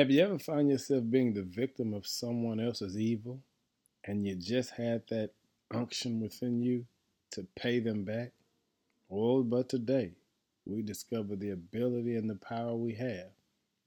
Have 0.00 0.10
you 0.10 0.22
ever 0.22 0.38
found 0.38 0.70
yourself 0.70 1.04
being 1.10 1.34
the 1.34 1.42
victim 1.42 1.92
of 1.92 2.06
someone 2.06 2.58
else's 2.58 2.96
evil 2.96 3.42
and 4.02 4.26
you 4.26 4.34
just 4.34 4.70
had 4.70 5.02
that 5.10 5.32
unction 5.74 6.22
within 6.22 6.62
you 6.62 6.86
to 7.32 7.46
pay 7.54 7.80
them 7.80 8.04
back? 8.04 8.32
Well, 9.10 9.42
but 9.42 9.68
today 9.68 10.12
we 10.64 10.80
discover 10.80 11.36
the 11.36 11.50
ability 11.50 12.16
and 12.16 12.30
the 12.30 12.36
power 12.36 12.74
we 12.74 12.94
have 12.94 13.28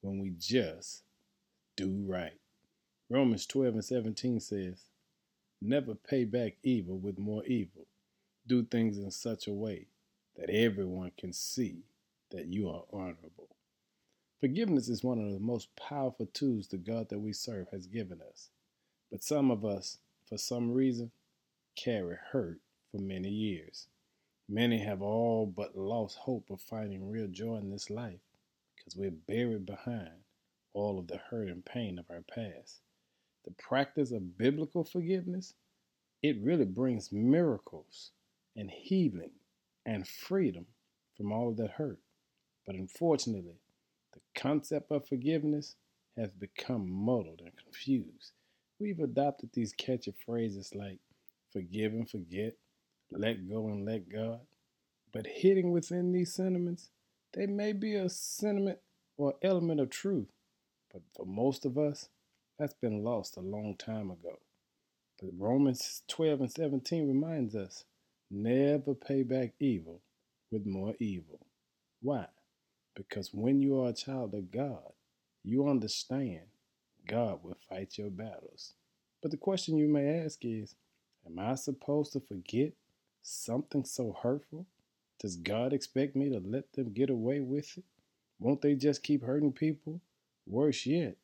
when 0.00 0.18
we 0.18 0.32
just 0.36 1.04
do 1.76 2.02
right. 2.08 2.40
Romans 3.08 3.46
12 3.46 3.74
and 3.74 3.84
17 3.84 4.40
says, 4.40 4.86
Never 5.62 5.94
pay 5.94 6.24
back 6.24 6.54
evil 6.64 6.98
with 6.98 7.20
more 7.20 7.44
evil. 7.44 7.86
Do 8.48 8.64
things 8.64 8.98
in 8.98 9.12
such 9.12 9.46
a 9.46 9.52
way 9.52 9.86
that 10.36 10.50
everyone 10.50 11.12
can 11.16 11.32
see 11.32 11.84
that 12.32 12.46
you 12.46 12.68
are 12.68 12.82
honorable. 12.92 13.46
Forgiveness 14.40 14.88
is 14.88 15.04
one 15.04 15.18
of 15.18 15.32
the 15.32 15.38
most 15.38 15.68
powerful 15.76 16.24
tools 16.32 16.66
the 16.66 16.78
God 16.78 17.10
that 17.10 17.18
we 17.18 17.30
serve 17.30 17.68
has 17.72 17.86
given 17.86 18.22
us. 18.22 18.48
But 19.10 19.22
some 19.22 19.50
of 19.50 19.66
us, 19.66 19.98
for 20.26 20.38
some 20.38 20.72
reason, 20.72 21.10
carry 21.76 22.16
hurt 22.32 22.58
for 22.90 22.98
many 22.98 23.28
years. 23.28 23.86
Many 24.48 24.78
have 24.78 25.02
all 25.02 25.44
but 25.44 25.76
lost 25.76 26.16
hope 26.16 26.48
of 26.50 26.62
finding 26.62 27.10
real 27.10 27.28
joy 27.28 27.56
in 27.56 27.70
this 27.70 27.90
life 27.90 28.20
because 28.74 28.96
we're 28.96 29.10
buried 29.10 29.66
behind 29.66 30.24
all 30.72 30.98
of 30.98 31.06
the 31.06 31.18
hurt 31.18 31.48
and 31.48 31.62
pain 31.62 31.98
of 31.98 32.06
our 32.08 32.22
past. 32.22 32.80
The 33.44 33.52
practice 33.52 34.10
of 34.10 34.38
biblical 34.38 34.84
forgiveness, 34.84 35.52
it 36.22 36.42
really 36.42 36.64
brings 36.64 37.12
miracles 37.12 38.12
and 38.56 38.70
healing 38.70 39.32
and 39.84 40.08
freedom 40.08 40.64
from 41.14 41.30
all 41.30 41.50
of 41.50 41.58
that 41.58 41.72
hurt. 41.72 41.98
But 42.66 42.76
unfortunately, 42.76 43.56
the 44.12 44.20
concept 44.34 44.90
of 44.90 45.06
forgiveness 45.06 45.76
has 46.16 46.32
become 46.32 46.90
muddled 46.90 47.40
and 47.40 47.56
confused. 47.56 48.32
We've 48.78 49.00
adopted 49.00 49.50
these 49.52 49.72
catchy 49.72 50.14
phrases 50.24 50.74
like 50.74 50.98
forgive 51.52 51.92
and 51.92 52.08
forget, 52.08 52.54
let 53.10 53.48
go 53.48 53.68
and 53.68 53.84
let 53.84 54.08
God. 54.08 54.40
But 55.12 55.26
hidden 55.26 55.72
within 55.72 56.12
these 56.12 56.32
sentiments, 56.32 56.90
they 57.32 57.46
may 57.46 57.72
be 57.72 57.94
a 57.94 58.08
sentiment 58.08 58.78
or 59.16 59.34
element 59.42 59.80
of 59.80 59.90
truth. 59.90 60.28
But 60.92 61.02
for 61.14 61.26
most 61.26 61.64
of 61.64 61.78
us, 61.78 62.08
that's 62.58 62.74
been 62.74 63.02
lost 63.02 63.36
a 63.36 63.40
long 63.40 63.76
time 63.76 64.10
ago. 64.10 64.38
But 65.20 65.30
Romans 65.38 66.02
12 66.08 66.40
and 66.40 66.50
17 66.50 67.06
reminds 67.08 67.54
us 67.54 67.84
never 68.30 68.94
pay 68.94 69.22
back 69.22 69.52
evil 69.58 70.00
with 70.50 70.66
more 70.66 70.94
evil. 70.98 71.46
Why? 72.00 72.26
Because 72.94 73.32
when 73.32 73.60
you 73.60 73.80
are 73.80 73.90
a 73.90 73.94
child 73.94 74.34
of 74.34 74.50
God, 74.50 74.92
you 75.42 75.68
understand 75.68 76.42
God 77.06 77.40
will 77.42 77.56
fight 77.68 77.98
your 77.98 78.10
battles. 78.10 78.74
But 79.22 79.30
the 79.30 79.36
question 79.36 79.76
you 79.76 79.88
may 79.88 80.22
ask 80.24 80.44
is 80.44 80.74
Am 81.26 81.38
I 81.38 81.54
supposed 81.54 82.12
to 82.14 82.20
forget 82.20 82.72
something 83.22 83.84
so 83.84 84.16
hurtful? 84.22 84.66
Does 85.18 85.36
God 85.36 85.72
expect 85.72 86.16
me 86.16 86.30
to 86.30 86.40
let 86.40 86.72
them 86.72 86.92
get 86.92 87.10
away 87.10 87.40
with 87.40 87.76
it? 87.76 87.84
Won't 88.38 88.62
they 88.62 88.74
just 88.74 89.02
keep 89.02 89.22
hurting 89.22 89.52
people? 89.52 90.00
Worse 90.46 90.86
yet, 90.86 91.16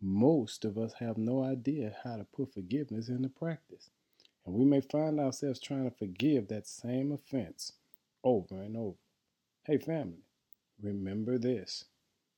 most 0.00 0.64
of 0.64 0.78
us 0.78 0.94
have 1.00 1.18
no 1.18 1.42
idea 1.42 1.96
how 2.04 2.16
to 2.16 2.24
put 2.24 2.54
forgiveness 2.54 3.08
into 3.08 3.28
practice. 3.28 3.90
And 4.46 4.54
we 4.54 4.64
may 4.64 4.80
find 4.80 5.18
ourselves 5.18 5.58
trying 5.58 5.90
to 5.90 5.96
forgive 5.96 6.48
that 6.48 6.68
same 6.68 7.10
offense 7.10 7.72
over 8.22 8.62
and 8.62 8.76
over. 8.76 8.96
Hey, 9.64 9.78
family, 9.78 10.22
Remember 10.80 11.38
this 11.38 11.84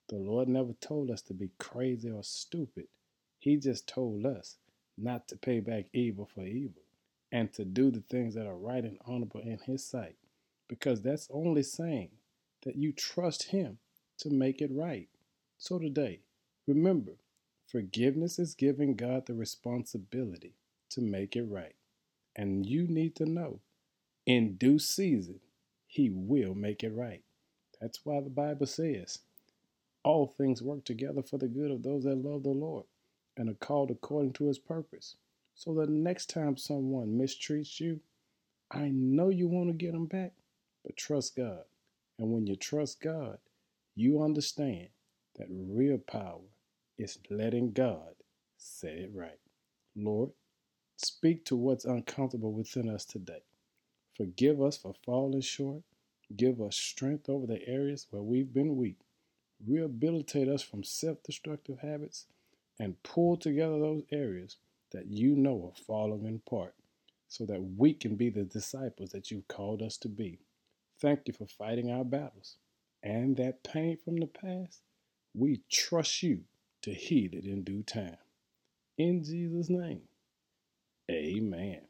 the 0.09 0.17
Lord 0.17 0.49
never 0.49 0.73
told 0.81 1.11
us 1.11 1.23
to 1.23 1.35
be 1.35 1.51
crazy 1.59 2.11
or 2.11 2.25
stupid. 2.25 2.87
He 3.39 3.57
just 3.57 3.87
told 3.87 4.27
us 4.27 4.57
not 4.99 5.29
to 5.29 5.37
pay 5.37 5.61
back 5.61 5.87
evil 5.93 6.29
for 6.35 6.45
evil 6.45 6.83
and 7.31 7.53
to 7.53 7.65
do 7.65 7.91
the 7.91 8.01
things 8.01 8.35
that 8.35 8.47
are 8.47 8.57
right 8.57 8.83
and 8.83 8.99
honorable 9.07 9.41
in 9.41 9.59
His 9.65 9.85
sight, 9.85 10.17
because 10.69 11.01
that's 11.01 11.29
only 11.31 11.63
saying 11.63 12.11
that 12.65 12.77
you 12.77 12.93
trust 12.93 13.45
Him 13.51 13.79
to 14.19 14.31
make 14.31 14.61
it 14.61 14.71
right. 14.73 15.09
So 15.59 15.79
today, 15.79 16.21
remember, 16.67 17.13
forgiveness 17.69 18.39
is 18.39 18.55
giving 18.55 18.97
God 18.97 19.27
the 19.27 19.35
responsibility 19.35 20.55
to 20.91 21.01
make 21.01 21.37
it 21.37 21.45
right. 21.45 21.75
And 22.35 22.67
you 22.67 22.89
need 22.89 23.15
to 23.17 23.27
know 23.27 23.61
in 24.27 24.57
due 24.57 24.79
season, 24.79 25.41
He 25.87 26.11
will 26.11 26.55
make 26.55 26.83
it 26.83 26.93
right. 26.95 27.23
That's 27.81 28.01
why 28.05 28.21
the 28.21 28.31
Bible 28.31 28.67
says 28.67 29.21
all 30.05 30.27
things 30.27 30.63
work 30.63 30.85
together 30.85 31.23
for 31.23 31.39
the 31.39 31.49
good 31.49 31.71
of 31.71 31.83
those 31.83 32.05
that 32.05 32.17
love 32.17 32.43
the 32.43 32.51
Lord 32.51 32.85
and 33.37 33.49
are 33.49 33.55
called 33.55 33.91
according 33.91 34.33
to 34.35 34.47
his 34.47 34.59
purpose. 34.59 35.17
So 35.55 35.75
the 35.75 35.87
next 35.87 36.31
time 36.31 36.57
someone 36.57 37.19
mistreats 37.19 37.81
you, 37.81 38.01
I 38.71 38.91
know 38.93 39.31
you 39.31 39.49
want 39.49 39.69
to 39.69 39.75
get 39.75 39.93
them 39.93 40.07
back, 40.07 40.33
but 40.85 40.97
trust 40.97 41.37
God. 41.37 41.65
And 42.19 42.33
when 42.33 42.47
you 42.47 42.57
trust 42.57 43.01
God, 43.01 43.39
you 43.95 44.23
understand 44.23 44.89
that 45.37 45.49
real 45.51 45.99
power 45.99 46.41
is 46.99 47.19
letting 47.31 47.73
God 47.73 48.15
set 48.57 48.93
it 48.93 49.11
right. 49.15 49.39
Lord, 49.97 50.31
speak 50.97 51.45
to 51.47 51.57
what's 51.57 51.85
uncomfortable 51.85 52.53
within 52.53 52.89
us 52.89 53.05
today. 53.05 53.43
Forgive 54.17 54.61
us 54.63 54.77
for 54.77 54.95
falling 55.05 55.41
short 55.41 55.83
Give 56.37 56.61
us 56.63 56.77
strength 56.77 57.29
over 57.29 57.47
the 57.47 57.67
areas 57.69 58.07
where 58.11 58.23
we've 58.23 58.53
been 58.53 58.77
weak. 58.77 58.99
Rehabilitate 59.67 60.49
us 60.49 60.63
from 60.63 60.85
self 60.85 61.23
destructive 61.25 61.81
habits 61.81 62.27
and 62.81 63.03
pull 63.03 63.37
together 63.37 63.79
those 63.79 64.05
areas 64.13 64.57
that 64.93 65.07
you 65.09 65.37
know 65.37 65.73
are 65.75 65.85
falling 65.87 66.43
apart 66.47 66.75
so 67.29 67.47
that 67.47 67.63
we 67.77 67.95
can 67.95 68.17
be 68.17 68.31
the 68.31 68.45
disciples 68.45 69.11
that 69.11 69.31
you've 69.31 69.49
called 69.49 69.83
us 69.83 69.97
to 69.99 70.09
be. 70.09 70.41
Thank 71.01 71.23
you 71.27 71.35
for 71.35 71.47
fighting 71.47 71.91
our 71.91 72.05
battles. 72.05 72.57
And 73.03 73.37
that 73.39 73.65
pain 73.65 73.99
from 74.05 74.19
the 74.19 74.27
past, 74.29 74.83
we 75.35 75.63
trust 75.71 76.23
you 76.23 76.43
to 76.83 76.93
heal 76.95 77.31
it 77.35 77.47
in 77.47 77.65
due 77.65 77.83
time. 77.85 78.19
In 78.99 79.25
Jesus' 79.25 79.71
name, 79.71 80.03
amen. 81.11 81.83